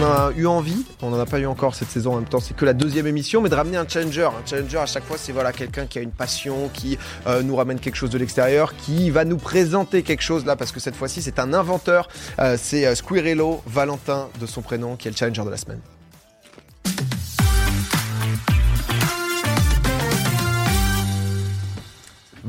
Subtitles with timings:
[0.00, 2.40] on a eu envie, on n'en a pas eu encore cette saison en même temps,
[2.40, 4.24] c'est que la deuxième émission, mais de ramener un challenger.
[4.24, 7.56] Un challenger à chaque fois, c'est voilà quelqu'un qui a une passion, qui euh, nous
[7.56, 10.96] ramène quelque chose de l'extérieur, qui va nous présenter quelque chose là, parce que cette
[10.96, 12.08] fois-ci, c'est un inventeur.
[12.38, 15.80] Euh, c'est euh, Squirrello, Valentin de son prénom, qui est le challenger de la semaine.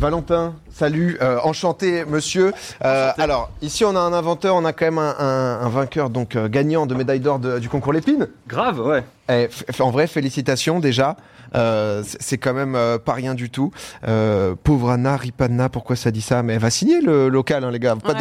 [0.02, 2.54] Valentin, salut, euh, enchanté monsieur.
[2.84, 6.10] Euh, alors ici on a un inventeur, on a quand même un, un- un vainqueur
[6.10, 8.28] donc euh, gagnant de médaille d'or du concours Lépine.
[8.48, 9.04] Grave, ouais.
[9.30, 11.18] Eh, f- en vrai félicitations déjà,
[11.54, 13.72] c'est c'est quand même euh, pas rien du tout.
[14.08, 16.44] Euh, pauvre Anna Ripanna, pourquoi ça dit ça?
[16.44, 17.96] Mais elle va signer le local hein, les gars.
[17.98, 18.20] Pas Ouais.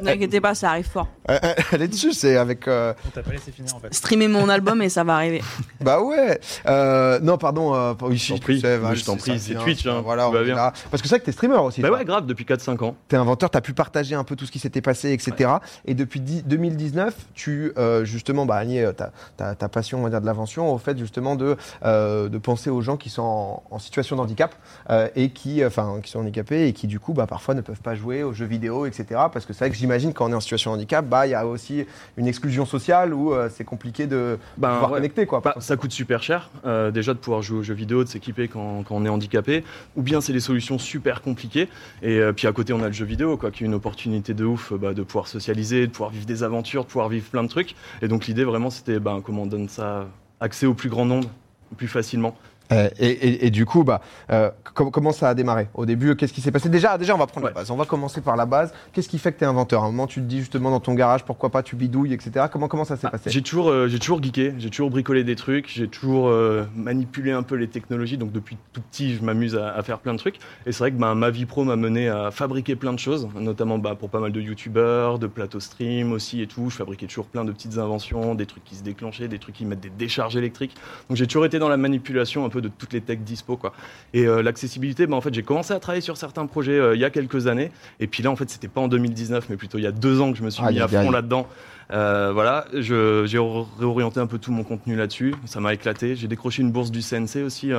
[0.00, 1.08] de- Ne inquiétez pas, ça arrive fort.
[1.72, 2.68] Elle- est dessus, c'est avec.
[2.68, 3.92] euh, On t'a pas laissé finir en fait.
[3.92, 5.42] Streamer mon album et ça va arriver.
[5.80, 6.38] Bah ouais.
[6.66, 7.74] Euh, non pardon.
[7.74, 8.60] Euh, ici, t'en prie.
[8.60, 10.00] je t'en prie, c'est Twitch, hein.
[10.04, 10.54] Voilà, Tout on va est bien.
[10.56, 10.72] là.
[10.90, 11.80] Parce que c'est vrai que t'es streamer aussi.
[11.80, 11.98] Bah toi.
[11.98, 12.96] ouais, grave, depuis 4-5 ans.
[13.08, 15.50] T'es inventeur, t'as pu partager un peu tout ce qui s'était passé, etc.
[15.84, 20.02] Et depuis dix- 2019, tu euh, justement bah, allié euh, ta, ta, ta passion on
[20.02, 23.22] va dire, de l'invention au fait justement de, euh, de penser aux gens qui sont
[23.22, 24.54] en, en situation de handicap
[24.90, 27.80] euh, et qui, enfin, qui sont handicapés et qui du coup bah, parfois ne peuvent
[27.80, 29.06] pas jouer aux jeux vidéo, etc.
[29.32, 31.30] Parce que c'est vrai que j'imagine quand on est en situation de handicap, bah il
[31.30, 34.98] y a aussi une exclusion sociale où euh, c'est compliqué de Ben, pouvoir ouais.
[34.98, 35.40] connecter quoi.
[35.40, 38.48] Bah, ça coûte super cher, euh, déjà de pouvoir jouer aux jeux vidéo, de s'équiper
[38.48, 39.64] quand, quand on est handicapé,
[39.96, 41.68] ou bien c'est des solutions super compliquées.
[42.02, 44.34] Et euh, puis à côté, on a le jeu vidéo, quoi, qui est une opportunité
[44.34, 47.28] de ouf euh, bah, de pouvoir socialiser, de pouvoir vivre des aventures, de pouvoir vivre
[47.30, 47.74] plein de trucs.
[48.02, 50.06] Et donc l'idée vraiment, c'était ben, comment on donne ça
[50.40, 51.28] accès au plus grand nombre,
[51.76, 52.36] plus facilement.
[52.72, 56.16] Euh, et, et- et du coup, bah, euh, com- comment ça a démarré Au début,
[56.16, 56.68] qu'est-ce qui s'est passé?
[56.68, 57.52] Déjà, déjà, on va prendre Ouais.
[57.52, 57.70] la base.
[57.70, 58.72] On va commencer par la base.
[58.92, 59.82] Qu'est-ce qui fait que tu es inventeur?
[59.82, 62.46] À un moment, tu te dis justement dans ton garage, pourquoi pas tu bidouilles, etc.
[62.52, 63.30] Comment, comment ça s'est Ah, passé?
[63.30, 66.30] J'ai toujours, euh, j'ai toujours geeké, j'ai toujours bricolé des trucs, j'ai toujours
[66.76, 68.18] manipulé un peu les technologies.
[68.18, 70.36] Donc depuis tout petit, je m'amuse à, à faire plein de trucs.
[70.66, 73.28] Et c'est vrai que bah, ma vie pro m'a mené à fabriquer plein de choses,
[73.38, 76.70] notamment bah, pour pas mal de youtubeurs, de plateaux stream aussi et tout.
[76.70, 79.64] Je fabriquais toujours plein de petites inventions, des trucs qui se déclenchaient, des trucs qui
[79.64, 80.74] mettent des décharges électriques.
[81.08, 83.56] Donc j'ai toujours été dans la manipulation un peu de toutes les techs dispo.
[83.56, 83.72] Quoi.
[84.14, 87.00] Et euh, l'accessibilité, bah, en fait, j'ai commencé à travailler sur certains projets euh, il
[87.00, 87.70] y a quelques années.
[88.00, 90.20] Et puis là, en fait, c'était pas en 2019, mais plutôt il y a deux
[90.20, 91.46] ans que je me suis Aïe, mis à fond là-dedans.
[91.90, 92.94] Euh, voilà, j'ai
[93.38, 95.34] ré- réorienté un peu tout mon contenu là-dessus.
[95.46, 96.16] Ça m'a éclaté.
[96.16, 97.70] J'ai décroché une bourse du CNC aussi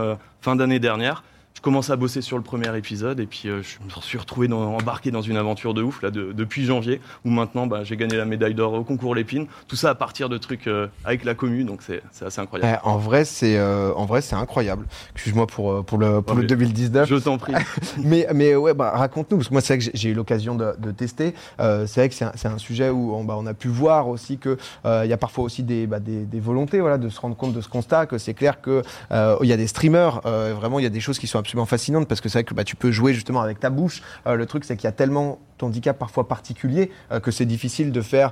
[0.41, 1.23] fin d'année dernière.
[1.55, 4.47] Je commence à bosser sur le premier épisode et puis euh, je me suis retrouvé
[4.47, 7.97] dans- embarqué dans une aventure de ouf là de- depuis janvier où maintenant bah, j'ai
[7.97, 9.45] gagné la médaille d'or au concours Lépine.
[9.67, 12.79] Tout ça à partir de trucs euh, avec la commu, donc c'est assez incroyable.
[12.81, 14.85] Eh, En vrai, c'est euh, en vrai, c'est incroyable.
[15.15, 17.09] Excuse-moi pour, pour, le, pour Ouais, le mais 2019.
[17.09, 17.51] Je t'en prie.
[17.97, 20.73] mais, mais ouais, bah, raconte-nous, parce que moi, c'est vrai que j'ai- eu l'occasion de,
[20.79, 21.33] de tester.
[21.59, 24.55] C'est vrai que c'est un, sujet où on, bah, on a pu voir aussi qu'il
[24.85, 27.51] il y a parfois aussi des, bah, des, des volontés voilà, de se rendre compte
[27.53, 28.81] de ce constat, que c'est clair qu'il
[29.11, 32.21] y a des streamers, vraiment, il y a des choses qui sont absolument fascinantes, parce
[32.21, 34.01] que c'est vrai que bah, tu peux jouer justement avec ta bouche.
[34.27, 37.91] Euh, le truc, c'est qu'il y a tellement d'handicap parfois particulier euh, que c'est difficile
[37.91, 38.31] de faire.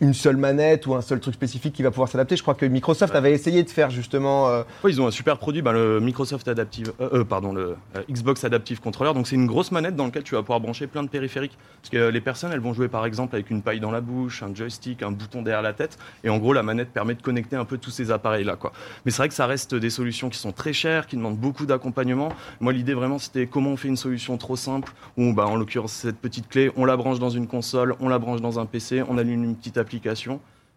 [0.00, 2.36] Une seule manette ou un seul truc spécifique qui va pouvoir s'adapter.
[2.36, 5.62] Je crois que Microsoft avait essayé de faire justement euh, ils ont un super produit,
[5.62, 9.14] bah, le Microsoft Adaptive, euh, euh, pardon, le euh, Xbox Adaptive Controller.
[9.14, 11.56] Donc c'est une grosse manette dans laquelle tu vas pouvoir brancher plein de périphériques.
[11.80, 14.42] Parce que les personnes, elles vont jouer par exemple avec une paille dans la bouche,
[14.42, 15.98] un joystick, un bouton derrière la tête.
[16.24, 18.56] Et en gros, la manette permet de connecter un peu tous ces appareils-là.
[18.56, 18.72] quoi.
[19.04, 21.66] Mais c'est vrai que ça reste des solutions qui sont très chères, qui demandent beaucoup
[21.66, 22.30] d'accompagnement.
[22.60, 25.92] Moi, l'idée vraiment, c'était comment on fait une solution trop simple, où bah, en l'occurrence,
[25.92, 29.02] cette petite clé, on la branche dans une console, on la branche dans un PC,
[29.08, 29.85] on allume une petite application.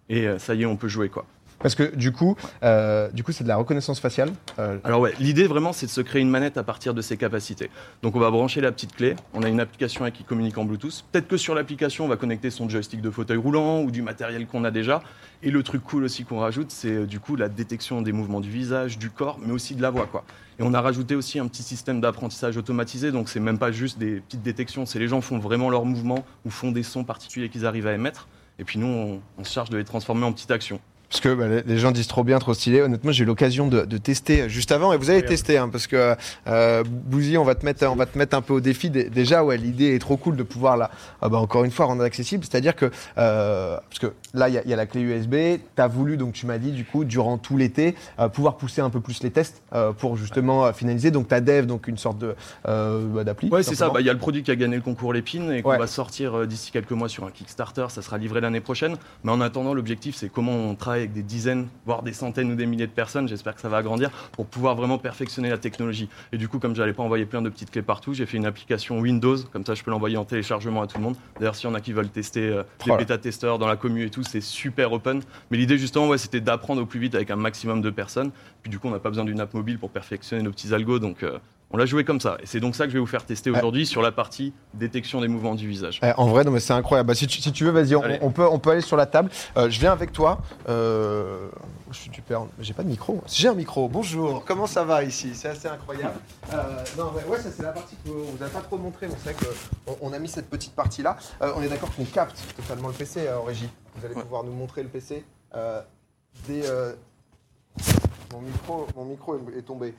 [0.09, 1.25] Et euh, ça y est, on peut jouer quoi.
[1.59, 4.31] Parce que du coup, euh, du coup, c'est de la reconnaissance faciale.
[4.59, 7.18] Euh, Alors ouais, l'idée vraiment c'est de se créer une manette à partir de ses
[7.18, 7.69] capacités.
[8.02, 11.03] Donc on va brancher la petite clé, on a une application qui communique en Bluetooth.
[11.12, 14.48] Peut-être que sur l'application on va connecter son joystick de fauteuil roulant ou du matériel
[14.48, 15.03] qu'on a déjà.
[15.44, 18.50] Et le truc cool aussi qu'on rajoute c'est du coup la détection des mouvements du
[18.50, 20.24] visage, du corps, mais aussi de la voix quoi.
[20.59, 23.98] Et on a rajouté aussi un petit système d'apprentissage automatisé, donc c'est même pas juste
[23.98, 27.48] des petites détections, c'est les gens font vraiment leurs mouvements ou font des sons particuliers
[27.50, 28.28] qu'ils arrivent à émettre.
[28.59, 30.80] Et puis nous on, se charge de les transformer en petites actions.
[31.09, 32.81] Parce que bah, les, gens disent trop bien, trop stylé.
[32.84, 35.31] Honnêtement, j'ai eu l'occasion de, de tester juste avant, et vous avez Regarde.
[35.31, 36.16] testé, hein, parce que
[36.47, 38.92] euh, Bouzy, on va te mettre, on va te mettre un peu au défi.
[38.92, 40.92] Dé- Déjà, ouais, l'idée est trop cool de pouvoir la,
[41.24, 42.44] ah bah, encore une fois, rendre accessible.
[42.44, 45.33] C'est-à-dire que, euh, parce que là, il y, a- il y a la clé USB.
[45.75, 48.81] Tu as voulu, donc tu m'as dit, du coup, durant tout l'été, euh, pouvoir pousser
[48.81, 51.10] un peu plus les tests euh, pour justement euh, finaliser.
[51.10, 52.36] Donc, tu as dev, donc une sorte de
[52.68, 53.50] euh, bah, d'appli.
[53.50, 53.89] Ouais, c'est ça.
[53.89, 55.80] Bah, Il y a le produit qui a gagné le concours Lépine et qu'on Ouais.
[55.80, 57.88] va sortir euh, d'ici quelques mois sur un Kickstarter.
[57.89, 58.95] Ça sera livré l'année prochaine.
[59.24, 62.56] Mais en attendant, l'objectif, c'est comment on travaille avec des dizaines, voire des centaines ou
[62.56, 63.28] des milliers de personnes.
[63.28, 66.10] J'espère que ça va agrandir pour pouvoir vraiment perfectionner la technologie.
[66.31, 68.46] Et du coup, comme j'allais pas envoyer plein de petites clés partout, j'ai fait une
[68.46, 69.38] application Windows.
[69.51, 71.16] Comme ça, je peux l'envoyer en téléchargement à tout le monde.
[71.40, 72.98] D'ailleurs, s'il y en a qui veulent tester euh, des Oh là.
[72.98, 75.22] bêta-testeurs dans la commu et tout, c'est super open.
[75.51, 78.31] Mais l'idée, justement, ouais, c'était d'apprendre au plus vite avec un maximum de personnes.
[78.62, 81.00] Puis du coup, on n'a pas besoin d'une app mobile pour perfectionner nos petits algos.
[81.00, 81.38] Donc, euh,
[81.71, 82.38] On l'a joué comme ça.
[82.42, 85.21] Et c'est donc ça que je vais vous faire tester aujourd'hui sur la partie détection
[85.21, 86.00] des mouvements du visage.
[86.04, 87.07] Eh, en vrai, non, mais c'est incroyable.
[87.07, 89.06] Bah, si, tu, si tu veux, vas-y, on, on peut, on peut aller sur la
[89.06, 89.30] table.
[89.56, 90.42] Euh, je viens avec toi.
[90.68, 91.48] Euh,
[91.92, 92.42] je suis du père.
[92.60, 93.21] J'ai pas de micro.
[93.27, 93.88] J'ai un micro.
[93.88, 94.44] Bonjour.
[94.45, 95.31] Comment ça va ici?
[95.36, 96.19] C'est assez incroyable.
[96.51, 96.57] Euh,
[96.98, 99.07] non, mais ouais, ça c'est la partie qu'on vous a pas trop montré.
[99.24, 99.36] c'est vrai
[99.86, 101.18] qu'on on a mis cette petite partie là.
[101.42, 103.69] on est d'accord qu'on capte totalement le PC en régie.
[103.95, 104.21] Vous allez Ouais.
[104.24, 105.24] pouvoir nous montrer le PC.
[108.31, 109.94] Mon micro, mon micro est, est tombé.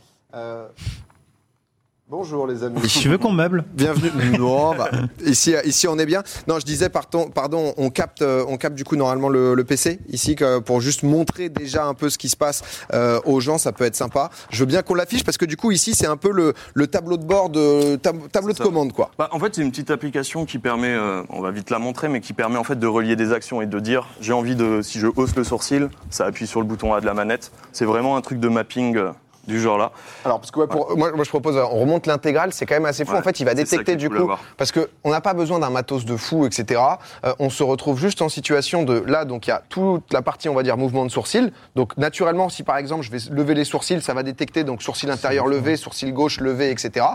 [2.10, 2.80] Bonjour les amis.
[2.80, 4.36] Tu veux qu'on meuble Bienvenue.
[4.36, 4.90] Non, bah,
[5.24, 6.24] ici, ici on est bien.
[6.48, 10.00] Non, je disais, pardon, pardon on capte, on capte du coup normalement le, le PC
[10.08, 12.62] ici que, pour juste montrer déjà un peu ce qui se passe
[12.92, 13.58] euh, aux gens.
[13.58, 14.30] Ça peut être sympa.
[14.50, 16.86] Je veux bien qu'on l'affiche parce que du coup ici c'est un peu le, le
[16.88, 18.64] tableau de bord de tab- tableau de ça.
[18.64, 19.12] commande quoi.
[19.16, 22.08] Bah, en fait, c'est une petite application qui permet, euh, on va vite la montrer,
[22.08, 24.82] mais qui permet en fait de relier des actions et de dire j'ai envie de,
[24.82, 27.52] si je hausse le sourcil, ça appuie sur le bouton A de la manette.
[27.70, 29.10] C'est vraiment un truc de mapping euh,
[29.50, 29.92] du genre là.
[30.24, 32.86] Alors parce que ouais, pour, moi, moi je propose, on remonte l'intégrale, c'est quand même
[32.86, 33.12] assez fou.
[33.12, 35.70] Ouais, en fait, il va détecter du coup, parce que on n'a pas besoin d'un
[35.70, 36.80] matos de fou, etc.
[37.24, 40.22] Euh, on se retrouve juste en situation de là, donc il y a toute la
[40.22, 41.52] partie, on va dire, mouvement de sourcil.
[41.76, 45.10] Donc naturellement, si par exemple je vais lever les sourcils, ça va détecter donc sourcil
[45.10, 47.06] intérieur levé, sourcil gauche levé, etc.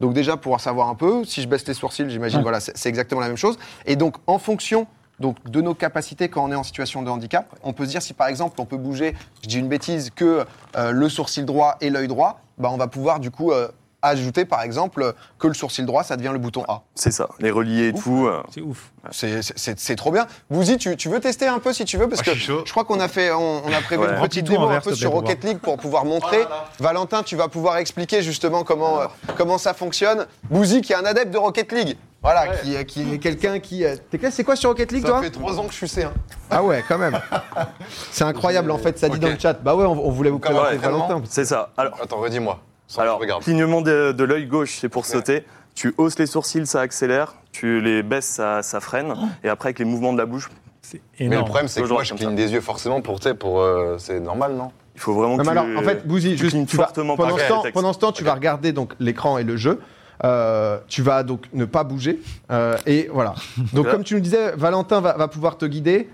[0.00, 1.24] Donc déjà pouvoir savoir un peu.
[1.24, 3.58] Si je baisse les sourcils, j'imagine, voilà, c'est c'est exactement la même chose.
[3.86, 4.86] Et donc en fonction
[5.20, 7.46] donc de nos capacités quand on est en situation de handicap.
[7.62, 10.44] On peut se dire si par exemple on peut bouger, je dis une bêtise, que
[10.76, 13.68] euh, le sourcil droit et l'œil droit, bah, on va pouvoir du coup euh,
[14.08, 16.82] ajouter par exemple que le sourcil droit ça devient le bouton A.
[16.94, 18.26] C'est ça, les relier et tout.
[18.26, 18.90] euh, C'est ouf.
[19.10, 20.26] C'est- C'est c'est trop bien.
[20.50, 22.84] Bouzy, tu, tu veux tester un peu si tu veux parce Ah, que je crois
[22.84, 24.14] qu'on a fait, on, on a prévu Ouais.
[24.14, 26.44] une petite démo un peu sur Rocket League pour pouvoir montrer.
[26.80, 29.06] Valentin, tu vas pouvoir expliquer justement comment euh,
[29.36, 30.26] comment ça fonctionne.
[30.50, 31.96] Bouzy qui est un adepte de Rocket League.
[32.22, 33.84] Voilà, qui, qui est quelqu'un qui.
[33.84, 36.08] euh, T'es classe, c'est quoi sur Rocket League, toi trois ans que je suis C1.
[36.50, 37.20] Ah ouais, quand même.
[38.10, 39.52] C'est incroyable en fait, ça dit dans le chat.
[39.62, 41.20] Bah ouais, on, on voulait vous présenter Valentin.
[41.28, 41.70] c'est ça.
[41.76, 42.58] Alors, Attends, redis-moi.
[42.86, 45.44] Sans alors clignement de, de l'œil gauche, c'est pour sauter.
[45.74, 47.34] Tu hausses les sourcils, ça accélère.
[47.50, 49.14] Tu les baisses, ça, ça freine.
[49.42, 50.48] Et après, avec les mouvements de la bouche,
[50.82, 51.44] C'est Mais le énorme.
[51.46, 52.34] problème, c'est que moi, je cligne ça.
[52.36, 53.60] des yeux forcément pour, pour.
[53.60, 54.70] euh, c'est normal, non?
[54.94, 57.16] Il faut vraiment Non, que mais alors, en fait, Bouzy, tu juste, tu vas- fortement
[57.16, 59.80] pendant, pour ce temps, pendant ce temps, tu vas regarder donc l'écran et le jeu.
[60.22, 62.20] Euh, tu vas donc ne pas bouger.
[62.52, 63.34] Euh, et voilà.
[63.72, 66.08] Donc, comme tu nous disais, Valentin va, va pouvoir te guider.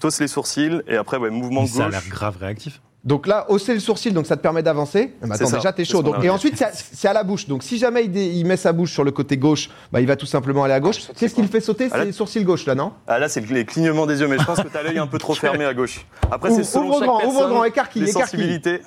[0.00, 2.10] T'hausses les sourcils et après, ouais, mouvement Mais Ça a l'air gauche.
[2.10, 2.82] grave réactif.
[3.04, 5.14] Donc là, hausser le sourcil, donc ça te permet d'avancer.
[5.22, 6.02] Mais C'est attends, déjà, t'es chaud.
[6.02, 6.56] Donc, et ensuite,
[6.92, 7.46] c'est à, la bouche.
[7.46, 10.06] Donc, si jamais il, dé- il met sa bouche sur le côté gauche, bah, il
[10.06, 10.96] va tout simplement aller à gauche.
[11.08, 12.92] Ah, Qu'est-ce c'est qu'il fait sauter Ah, C'est les sourcils gauche, là, non?
[13.06, 15.18] Ah là, c'est les clignements des yeux, mais je pense que t'as l'œil un peu
[15.18, 16.04] trop fermé à gauche.
[16.30, 18.80] Après, c'est selon ouvre chaque grand, personne, ouvre grand, écarquille, les sensibilités.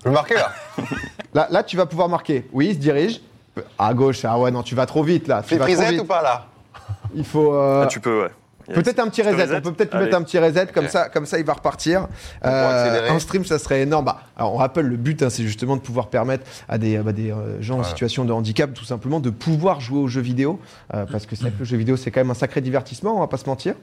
[0.00, 0.52] Je peux marquer là
[1.34, 2.46] Là, là, tu vas pouvoir marquer.
[2.52, 3.20] Oui, il se dirige.
[3.78, 5.42] À gauche, ah ouais, non, tu vas trop vite, là.
[5.42, 6.00] Tu Fais vas trop vite.
[6.00, 6.46] ou pas là?
[7.14, 7.54] Il faut.
[7.54, 8.30] euh, Ah, tu peux, ouais.
[8.72, 9.56] Peut-être un petit reset.
[9.56, 12.08] On peut peut-être lui mettre un petit reset comme ça, comme ça il va repartir.
[12.40, 13.10] accélérer.
[13.10, 14.04] en stream, ça serait énorme.
[14.04, 17.12] Bah, alors on rappelle le but, hein, c'est justement de pouvoir permettre à des, bah,
[17.12, 20.60] des euh, gens en situation de handicap, tout simplement, de pouvoir jouer aux jeux vidéo,
[20.94, 23.16] Euh, parce que c'est vrai que le jeu vidéo c'est quand même un sacré divertissement,
[23.16, 23.74] on va pas se mentir.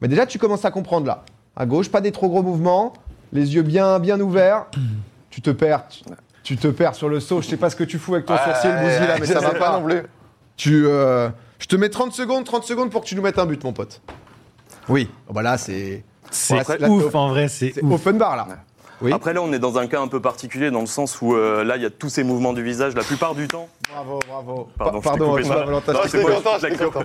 [0.00, 1.24] Mais déjà, tu commences à comprendre là.
[1.54, 2.92] À gauche, pas des trop gros mouvements,
[3.32, 4.66] les yeux bien, bien ouverts.
[5.30, 5.84] tu te perds.
[5.88, 6.02] Tu,
[6.42, 7.40] tu te perds sur le saut.
[7.40, 9.54] Je sais pas ce que tu fous avec ton sourcil, Bouzy, là, mais ça va
[9.54, 9.78] pas.
[9.78, 10.02] non plus.
[10.56, 11.28] Tu, euh,
[11.58, 13.72] je te mets 30 secondes, 30 secondes pour que tu nous mettes un but, mon
[13.72, 14.00] pote.
[14.88, 15.08] Oui.
[15.30, 18.46] Bah là, c'est C'est ouf en vrai, c'est open bar là.
[19.00, 19.12] Oui.
[19.12, 21.64] Après, là, on est dans un cas un peu particulier, dans le sens où euh,
[21.64, 22.94] là, il y a tous ces mouvements du visage.
[22.94, 24.68] La plupart du temps, Bravo, bravo.
[24.78, 25.64] Pardon, je Pardon, coupé excuse-moi, ça.
[25.64, 27.04] Valentin, Non, je t'ai c'est content, je content.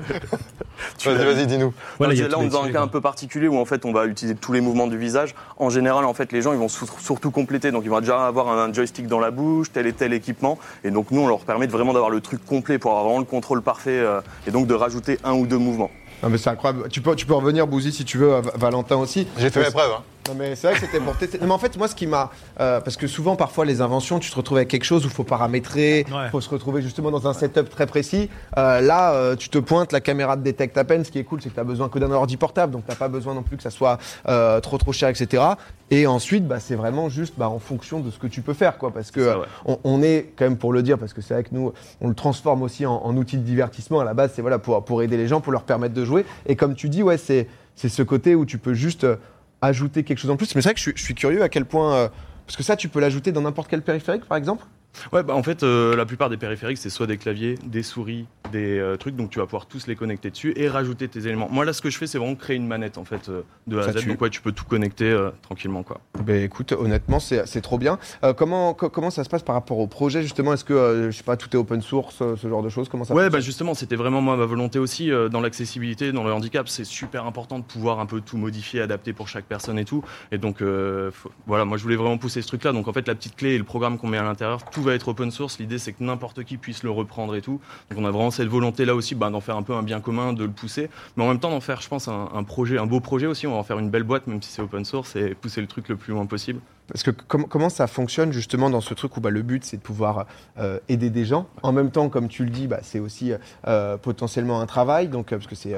[1.05, 1.73] Vas-y, vas-y, dis-nous.
[1.97, 4.05] Voilà, là, on est dans un cas un peu particulier où en fait on va
[4.05, 5.33] utiliser tous les mouvements du visage.
[5.57, 7.71] En général, en fait, les gens ils vont surtout compléter.
[7.71, 10.59] Donc ils vont déjà avoir un joystick dans la bouche, tel et tel équipement.
[10.83, 13.19] Et donc nous, on leur permet de vraiment d'avoir le truc complet pour avoir vraiment
[13.19, 15.91] le contrôle parfait euh, et donc de rajouter un ou deux mouvements.
[16.23, 16.89] Non mais c'est incroyable.
[16.89, 19.27] Tu peux, tu peux revenir, Bouzy, si tu veux, à Va- Valentin aussi.
[19.37, 19.91] J'ai fait mes preuves.
[19.97, 20.01] Hein.
[20.27, 21.37] Non mais c'est vrai que c'était pour tester.
[21.39, 24.19] Non, mais en fait, moi, ce qui m'a, euh, parce que souvent, parfois, les inventions,
[24.19, 26.29] tu te retrouves avec quelque chose où il faut paramétrer, il Ouais.
[26.31, 28.29] faut se retrouver justement dans un setup très précis.
[28.57, 31.05] Euh, là, euh, tu te pointes, la caméra te détecte à peine.
[31.05, 32.93] Ce qui est cool, c'est que tu as besoin que d'un ordi portable, donc tu
[32.95, 35.43] pas besoin non plus que ça soit euh, trop trop cher, etc.
[35.91, 38.77] Et ensuite, bah, c'est vraiment juste bah, en fonction de ce que tu peux faire,
[38.77, 39.45] quoi, parce que C'est ça, ouais.
[39.65, 41.71] on, on est quand même pour le dire, parce que c'est vrai que nous,
[42.01, 44.01] on le transforme aussi en, en outil de divertissement.
[44.01, 46.03] À la base, c'est voilà pour, pour aider les gens, pour leur permettre de
[46.45, 49.15] Et comme tu dis, ouais, c'est ce côté où tu peux juste euh,
[49.61, 50.53] ajouter quelque chose en plus.
[50.55, 52.07] Mais c'est vrai que je, suis- je suis curieux à quel point, euh,
[52.45, 54.65] parce que ça, tu peux l'ajouter dans n'importe quel périphérique, par exemple?
[55.13, 58.25] Ouais, bah en fait, euh, la plupart des périphériques, c'est soit des claviers, des souris,
[58.51, 61.47] des euh, trucs, donc tu vas pouvoir tous les connecter dessus et rajouter tes éléments.
[61.51, 63.77] Moi là, ce que je fais, c'est vraiment créer une manette en fait euh, de
[63.77, 63.95] A à Z.
[63.99, 64.09] tue.
[64.09, 65.99] Donc ouais, tu peux tout connecter euh, tranquillement quoi.
[66.23, 67.99] Ben écoute, honnêtement, c'est trop bien.
[68.37, 70.53] Comment, co- comment ça se passe par rapport au projet justement?
[70.53, 72.89] Est-ce que, je sais pas, tout est open source, ce genre de choses?
[72.89, 76.31] Comment ça Ouais, bah justement, c'était vraiment moi ma volonté aussi dans l'accessibilité, dans le
[76.33, 76.67] handicap.
[76.69, 80.03] C'est super important de pouvoir un peu tout modifier, adapter pour chaque personne et tout.
[80.31, 82.71] Et donc faut- voilà, moi je voulais vraiment pousser ce truc-là.
[82.73, 85.09] Donc en fait, la petite clé et le programme qu'on met à l'intérieur, tout être
[85.09, 85.59] open source.
[85.59, 87.59] L'idée c'est que n'importe qui puisse le reprendre et tout.
[87.89, 89.99] Donc on a vraiment cette volonté là aussi bah, d'en faire un peu un bien
[89.99, 92.77] commun, de le pousser, mais en même temps d'en faire, je pense, un, un projet,
[92.77, 93.47] un beau projet aussi.
[93.47, 95.67] On va en faire une belle boîte, même si c'est open source, et pousser le
[95.67, 96.59] truc le plus loin possible.
[96.87, 99.77] Parce que com- comment ça fonctionne justement dans ce truc où bah, le but c'est
[99.77, 100.25] de pouvoir
[100.59, 101.47] euh, aider des gens?
[101.63, 103.31] En même temps, comme tu le dis, bah, c'est aussi
[103.67, 105.07] euh, potentiellement un travail.
[105.09, 105.75] Donc, euh, parce que c'est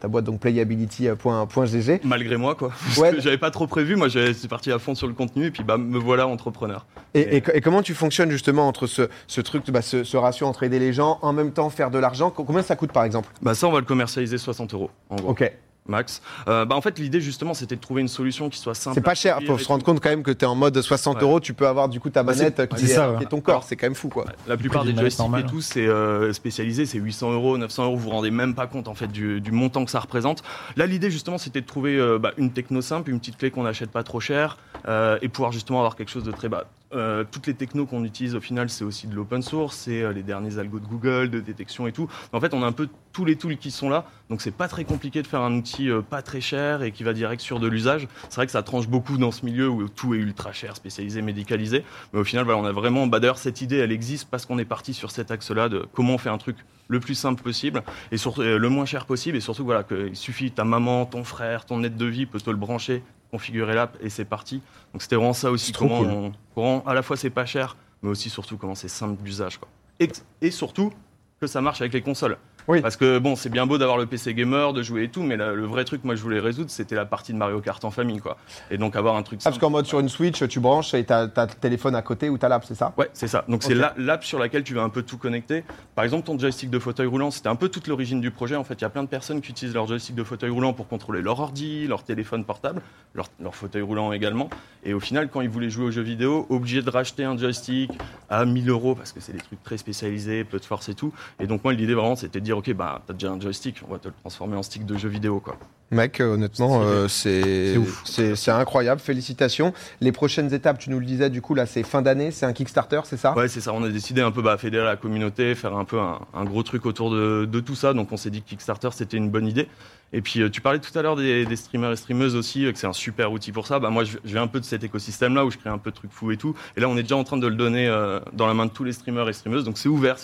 [0.00, 2.00] ta boîte donc playability.gg.
[2.04, 2.70] Malgré moi, quoi.
[2.98, 3.12] Ouais.
[3.18, 3.96] j'avais pas trop prévu.
[3.96, 6.86] Moi, c'est parti à fond sur le contenu, et puis bah me voilà entrepreneur.
[7.14, 10.46] Et, et- et comment tu fonctionnes justement entre ce, ce truc, bah, ce, ce ratio
[10.46, 12.30] entre aider les gens, en même temps faire de l'argent?
[12.30, 13.28] Co- Combien ça coûte par exemple?
[13.42, 15.30] Bah ça, on va le commercialiser 60 euros, en gros.
[15.30, 15.52] Ok,
[15.86, 16.22] max.
[16.48, 18.94] Euh, bah, en fait, l'idée justement, c'était de trouver une solution qui soit simple.
[18.94, 19.38] c'est pas cher.
[19.46, 19.90] Faut se rendre tout.
[19.92, 21.22] compte quand même que tu es en mode 60 Ouais.
[21.22, 23.28] euros, tu peux avoir du coup ta Bah, manette qui, c'est est, ça, qui est
[23.28, 23.64] ton corps.
[23.64, 24.24] C'est quand même fou quoi.
[24.46, 27.96] La plupart des joysticks et tout, c'est euh, spécialisé, c'est 800 euros, 900 euros.
[27.96, 30.42] Vous vous rendez même pas compte en fait du, du montant que ça représente.
[30.76, 33.64] Là, l'idée justement, c'était de trouver euh, bah, une techno simple, une petite clé qu'on
[33.64, 36.64] n'achète pas trop cher, euh, et pouvoir justement avoir quelque chose de très bas.
[36.94, 40.12] Euh, toutes les technos qu'on utilise au final, c'est aussi de l'open source, c'est euh,
[40.12, 42.08] les derniers algos de Google, de détection et tout.
[42.32, 44.68] En fait, on a un peu tous les tools qui sont là, donc c'est pas
[44.68, 47.60] très compliqué de faire un outil euh, pas très cher et qui va direct sur
[47.60, 48.08] de l'usage.
[48.28, 51.22] C'est vrai que ça tranche beaucoup dans ce milieu où tout est ultra cher, spécialisé,
[51.22, 51.84] médicalisé.
[52.12, 53.06] Mais au final, voilà, on a vraiment.
[53.06, 56.14] Bah, D'ailleurs, cette idée, elle existe parce qu'on est parti sur cet axe-là de comment
[56.14, 56.56] on fait un truc
[56.88, 59.36] le plus simple possible et surtout euh, le moins cher possible.
[59.36, 62.50] Et surtout, voilà, qu'il suffit, ta maman, ton frère, ton aide de vie peut te
[62.50, 64.60] le brancher, configurer l'app et c'est parti.
[64.92, 65.70] Donc c'était vraiment ça aussi.
[65.72, 66.08] Comment cool.
[66.08, 69.58] on, comment à la fois c'est pas cher, mais aussi surtout comment c'est simple d'usage.
[69.58, 69.68] quoi.
[70.00, 70.08] Et,
[70.42, 70.92] et surtout
[71.40, 72.38] que ça marche avec les consoles.
[72.66, 72.80] Oui.
[72.80, 75.36] Parce que bon, c'est bien beau d'avoir le PC gamer, de jouer et tout, mais
[75.36, 77.90] la- le vrai truc, moi, je voulais résoudre, c'était la partie de Mario Kart en
[77.90, 78.36] famille, quoi.
[78.70, 79.60] Et donc avoir un truc Ah, parce simple.
[79.66, 82.38] qu'en mode sur une Switch, tu branches et t'as t'as le téléphone à côté ou
[82.38, 82.92] t'as l'app, c'est ça?
[82.96, 83.44] Ouais, c'est ça.
[83.48, 85.64] Donc c'est l'app sur laquelle tu vas un peu tout connecter.
[85.94, 88.56] Par exemple, ton joystick de fauteuil roulant, c'était un peu toute l'origine du projet.
[88.56, 90.72] En fait, il y a plein de personnes qui utilisent leur joystick de fauteuil roulant
[90.72, 92.80] pour contrôler leur ordi, leur téléphone portable,
[93.14, 94.48] leur, leur fauteuil roulant également.
[94.84, 97.90] Et au final, quand ils voulaient jouer aux jeux vidéo, obligés de racheter un joystick
[98.30, 101.12] à 1000 euros parce que c'est des trucs très spécialisés, peu de force et tout.
[101.40, 103.92] Et donc moi, l'idée vraiment, c'était de dire, ok, bah t'as déjà un joystick, on
[103.92, 105.56] va te le transformer en stick de jeu vidéo, quoi.
[105.90, 108.02] Mec, euh, honnêtement, C'est euh, c'est C'est ouf.
[108.04, 109.00] c'est c'est incroyable.
[109.00, 109.72] Félicitations.
[110.00, 112.52] Les prochaines étapes, tu nous le disais, du coup, là, c'est fin d'année, c'est un
[112.52, 113.34] Kickstarter, c'est ça?
[113.36, 113.72] Ouais, c'est ça.
[113.72, 116.62] On a décidé un peu bah, fédérer la communauté, faire un peu un, un gros
[116.62, 117.92] truc autour de, de tout ça.
[117.92, 119.68] Donc on s'est dit que Kickstarter c'était une bonne idée.
[120.12, 122.72] Et puis euh, tu parlais tout à l'heure des, des streamers et streameuses aussi, euh,
[122.72, 123.80] que c'est un super outil pour ça.
[123.80, 125.90] Bah, moi je, je viens un peu de cet écosystème-là où je crée un peu
[125.90, 126.54] de trucs fous et tout.
[126.76, 128.70] Et là on est déjà en train de le donner euh, dans la main de
[128.70, 129.64] tous les streamers et streameuses.
[129.64, 130.18] Donc c'est ouvert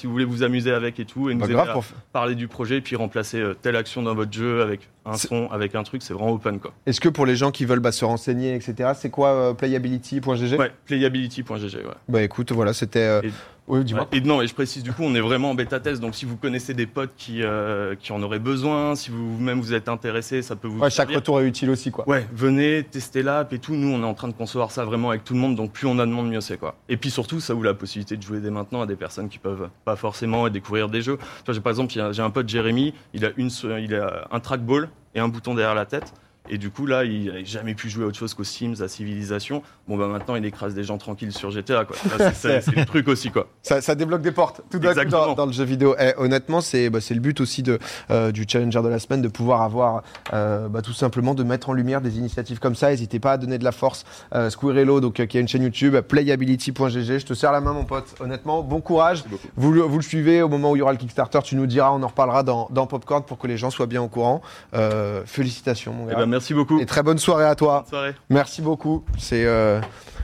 [5.11, 6.03] un son, avec un truc.
[6.03, 6.73] C'est vraiment open quoi.
[6.87, 10.59] Est-ce que pour les gens qui veulent bah, se renseigner, etc., c'est quoi euh, playability.gg
[10.59, 11.75] Ouais, playability.gg.
[11.87, 11.95] Ouais.
[12.09, 12.99] Bah écoute, voilà, c'était.
[13.01, 13.31] euh, Et-
[13.69, 14.09] Oui, dis-moi.
[14.11, 14.19] Ouais.
[14.19, 16.01] Et non, et je précise du coup, on est vraiment en bêta test.
[16.01, 19.75] Donc si vous connaissez des potes qui, euh, qui en auraient besoin, si vous-même vous
[19.75, 22.09] êtes intéressé, ça peut vous Ouais, chaque retour est utile aussi, quoi.
[22.09, 23.75] Ouais, venez tester l'app et tout.
[23.77, 25.55] Nous, on est en train de concevoir ça vraiment avec tout le monde.
[25.55, 26.75] Donc plus on a de monde, mieux c'est quoi.
[26.89, 29.39] Et puis surtout, ça ouvre la possibilité de jouer dès maintenant à des personnes qui
[29.39, 31.19] peuvent pas forcément découvrir des jeux.
[31.19, 33.51] Tu vois, j'ai- par exemple, j'ai un pote Jérémy, il a une,
[33.81, 36.15] il a un trackball et un bouton derrière la tête.
[36.53, 38.89] Et du coup, là, il n'avait jamais pu jouer à autre chose qu'aux Sims, à
[38.89, 39.63] Civilisation.
[39.87, 41.97] Bon, bah maintenant, il écrase des gens tranquilles sur GTA, quoi.
[42.35, 43.47] C'est- le truc aussi, quoi.
[43.63, 45.95] Ça, ça débloque des portes tout d'un dans, dans le jeu vidéo.
[46.01, 47.79] Eh, honnêtement, c'est bah, c'est le but aussi de,
[48.11, 50.03] euh, du Challenger de la semaine, de pouvoir avoir
[50.33, 52.91] euh, bah, tout simplement de mettre en lumière des initiatives comme ça.
[52.91, 54.05] N'hésitez pas à donner de la force.
[54.35, 57.19] Euh, Squirrello, donc, euh, qui a une chaîne YouTube, playability.gg.
[57.19, 58.07] Je te serre la main, mon pote.
[58.19, 59.23] Honnêtement, bon courage.
[59.57, 61.39] Vous le, vous le suivez au moment où il y aura le Kickstarter.
[61.45, 64.03] Tu nous diras, on en reparlera dans, dans Popcorn pour que les gens soient bien
[64.03, 64.43] au courant.
[65.27, 66.17] Félicitations, mon Eh gars.
[66.19, 66.81] ben, merci beaucoup.
[66.81, 67.81] Et très bonne soirée à toi.
[67.81, 68.15] Bonne soirée.
[68.31, 69.05] Merci beaucoup.
[69.19, 69.45] C'est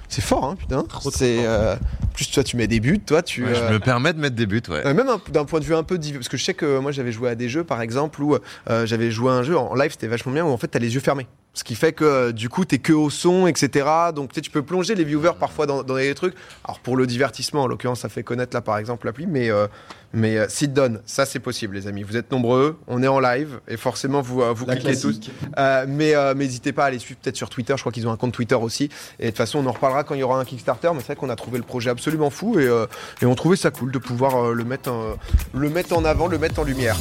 [0.08, 0.84] c'est fort, hein, putain.
[1.10, 1.76] C'est euh,
[2.16, 3.44] plus toi tu mets des buts, toi tu.
[3.44, 4.84] Ouais, je euh, me permets de mettre des buts, ouais.
[4.84, 6.90] euh, même un- d'un point de vue un peu parce que je sais que moi
[6.90, 9.74] j'avais joué à des jeux par exemple où euh, j'avais joué à un jeu en
[9.74, 12.32] live c'était vachement bien où en fait t'as les yeux fermés ce qui fait que
[12.32, 15.32] du coup t'es que au son etc donc tu sais, tu peux plonger les viewers
[15.40, 18.60] parfois dans, dans des trucs alors pour le divertissement en l'occurrence ça fait connaître là
[18.60, 19.66] par exemple l'appli mais euh,
[20.12, 23.20] mais euh, sit down ça c'est possible les amis vous êtes nombreux on est en
[23.20, 25.30] live et forcément vous euh, vous La cliquez tous classique.
[25.58, 27.74] euh, euh, mais n'hésitez pas à les suivre peut-être sur Twitter.
[27.76, 28.88] Je crois qu'ils ont un compte Twitter aussi.
[29.18, 30.88] Et de toute façon, on en reparlera quand il y aura un Kickstarter.
[30.94, 32.86] Mais c'est vrai qu'on a trouvé le projet absolument fou et, euh,
[33.22, 35.14] et on trouvait ça cool de pouvoir euh, le mettre, euh,
[35.54, 36.96] le mettre en avant, le mettre en lumière.